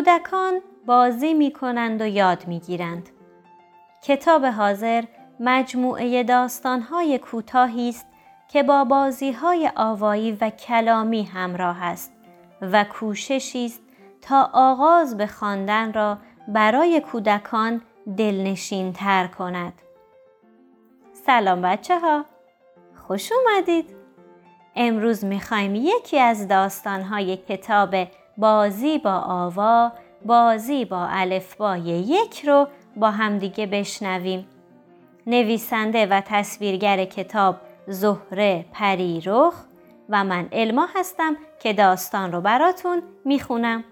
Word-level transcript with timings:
کودکان 0.00 0.60
بازی 0.86 1.34
می 1.34 1.52
کنند 1.52 2.00
و 2.00 2.06
یاد 2.06 2.46
می 2.46 2.60
گیرند. 2.60 3.08
کتاب 4.02 4.44
حاضر 4.44 5.04
مجموعه 5.40 6.22
داستانهای 6.22 7.18
کوتاهی 7.18 7.88
است 7.88 8.06
که 8.48 8.62
با 8.62 8.84
بازیهای 8.84 9.70
آوایی 9.76 10.38
و 10.40 10.50
کلامی 10.50 11.22
همراه 11.22 11.82
است 11.82 12.12
و 12.60 12.84
کوششی 12.84 13.66
است 13.66 13.80
تا 14.22 14.50
آغاز 14.52 15.16
به 15.16 15.26
خواندن 15.26 15.92
را 15.92 16.18
برای 16.48 17.00
کودکان 17.00 17.82
دلنشین 18.16 18.92
تر 18.92 19.26
کند. 19.26 19.72
سلام 21.12 21.62
بچه 21.62 21.98
ها! 21.98 22.24
خوش 23.06 23.32
اومدید! 23.32 23.96
امروز 24.76 25.24
می‌خوایم 25.24 25.74
یکی 25.74 26.18
از 26.18 26.48
داستانهای 26.48 27.36
کتاب 27.36 27.94
بازی 28.40 28.98
با 28.98 29.12
آوا، 29.12 29.92
بازی 30.24 30.84
با 30.84 31.06
الفبای 31.10 31.80
یک 31.82 32.44
رو 32.44 32.68
با 32.96 33.10
همدیگه 33.10 33.66
بشنویم. 33.66 34.46
نویسنده 35.26 36.06
و 36.06 36.20
تصویرگر 36.20 37.04
کتاب 37.04 37.56
زهره 37.86 38.64
پریرخ 38.72 39.54
و 40.08 40.24
من 40.24 40.48
علما 40.52 40.86
هستم 40.94 41.36
که 41.62 41.72
داستان 41.72 42.32
رو 42.32 42.40
براتون 42.40 43.02
می‌خونم. 43.24 43.84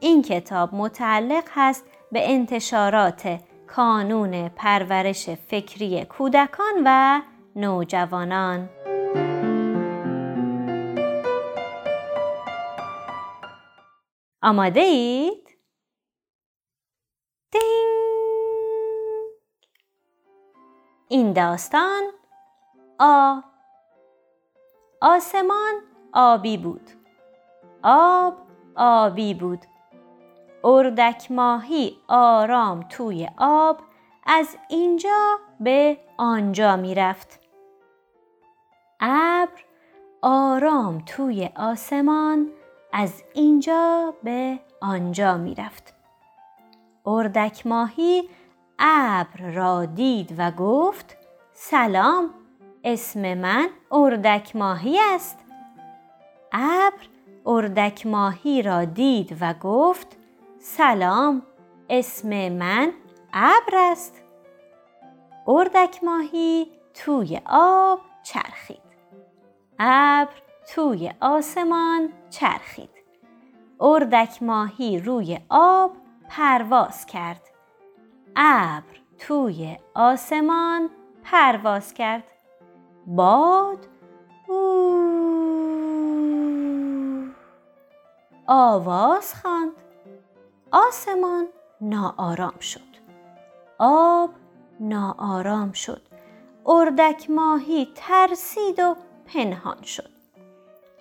این 0.00 0.22
کتاب 0.22 0.74
متعلق 0.74 1.44
هست 1.54 1.84
به 2.12 2.30
انتشارات 2.32 3.38
کانون 3.66 4.48
پرورش 4.48 5.28
فکری 5.30 6.04
کودکان 6.04 6.74
و 6.84 7.20
نوجوانان. 7.56 8.68
آماده 14.42 14.80
اید؟ 14.80 15.48
دینگ 17.52 17.98
این 21.08 21.32
داستان 21.32 22.02
آ 22.98 23.40
آسمان 25.00 25.74
آبی 26.12 26.56
بود 26.56 26.90
آب 27.82 28.34
آبی 28.76 29.34
بود 29.34 29.64
اردک 30.64 31.30
ماهی 31.30 31.98
آرام 32.08 32.82
توی 32.88 33.28
آب 33.38 33.80
از 34.26 34.56
اینجا 34.68 35.38
به 35.60 35.98
آنجا 36.16 36.76
می 36.76 36.94
رفت. 36.94 37.40
ابر 39.00 39.64
آرام 40.22 40.98
توی 41.06 41.50
آسمان 41.56 42.52
از 42.92 43.22
اینجا 43.34 44.14
به 44.22 44.58
آنجا 44.80 45.36
می 45.36 45.54
رفت. 45.54 45.94
اردک 47.06 47.66
ماهی 47.66 48.28
ابر 48.78 49.50
را 49.50 49.84
دید 49.84 50.34
و 50.38 50.50
گفت 50.50 51.16
سلام 51.52 52.30
اسم 52.84 53.34
من 53.34 53.68
اردک 53.90 54.56
ماهی 54.56 54.98
است. 55.14 55.38
ابر 56.52 57.08
اردک 57.46 58.06
ماهی 58.06 58.62
را 58.62 58.84
دید 58.84 59.36
و 59.40 59.54
گفت 59.54 60.16
سلام 60.58 61.42
اسم 61.90 62.48
من 62.48 62.92
ابر 63.32 63.74
است. 63.74 64.22
اردک 65.46 66.04
ماهی 66.04 66.66
توی 66.94 67.40
آب 67.46 68.00
چرخید. 68.22 68.88
ابر 69.78 70.34
توی 70.74 71.12
آسمان 71.20 72.12
چرخید. 72.30 72.90
اردک 73.80 74.42
ماهی 74.42 75.00
روی 75.00 75.40
آب 75.48 75.92
پرواز 76.28 77.06
کرد. 77.06 77.42
ابر 78.36 78.96
توی 79.18 79.76
آسمان 79.94 80.90
پرواز 81.24 81.94
کرد. 81.94 82.24
باد 83.06 83.86
او 84.48 84.98
آواز 88.46 89.34
خواند. 89.34 89.72
آسمان 90.72 91.46
ناآرام 91.80 92.58
شد. 92.58 92.80
آب 93.78 94.30
ناآرام 94.80 95.72
شد. 95.72 96.02
اردک 96.66 97.30
ماهی 97.30 97.88
ترسید 97.94 98.78
و 98.80 98.96
پنهان 99.26 99.82
شد. 99.82 100.17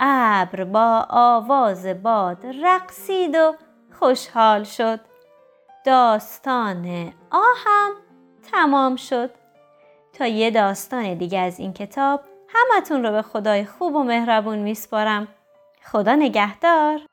ابر 0.00 0.64
با 0.64 1.06
آواز 1.10 1.86
باد 1.86 2.46
رقصید 2.62 3.34
و 3.34 3.54
خوشحال 3.98 4.64
شد. 4.64 5.00
داستان 5.84 7.12
آهم 7.30 7.92
تمام 8.52 8.96
شد. 8.96 9.30
تا 10.12 10.26
یه 10.26 10.50
داستان 10.50 11.14
دیگه 11.14 11.38
از 11.38 11.60
این 11.60 11.72
کتاب 11.72 12.20
همتون 12.48 13.02
رو 13.04 13.12
به 13.12 13.22
خدای 13.22 13.64
خوب 13.64 13.94
و 13.94 14.02
مهربون 14.02 14.58
میسپارم. 14.58 15.28
خدا 15.84 16.14
نگهدار. 16.14 17.09